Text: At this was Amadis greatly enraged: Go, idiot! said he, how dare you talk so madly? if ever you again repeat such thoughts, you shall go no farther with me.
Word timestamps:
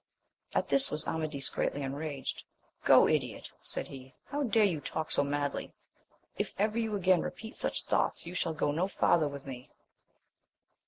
At 0.55 0.69
this 0.69 0.89
was 0.89 1.05
Amadis 1.05 1.49
greatly 1.49 1.83
enraged: 1.83 2.43
Go, 2.85 3.07
idiot! 3.07 3.51
said 3.61 3.89
he, 3.89 4.15
how 4.25 4.41
dare 4.41 4.63
you 4.65 4.81
talk 4.81 5.11
so 5.11 5.23
madly? 5.23 5.73
if 6.39 6.55
ever 6.57 6.79
you 6.79 6.95
again 6.95 7.21
repeat 7.21 7.53
such 7.53 7.83
thoughts, 7.83 8.25
you 8.25 8.33
shall 8.33 8.55
go 8.55 8.71
no 8.71 8.87
farther 8.87 9.27
with 9.27 9.45
me. 9.45 9.69